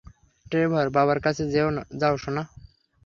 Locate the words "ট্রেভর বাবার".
0.45-1.19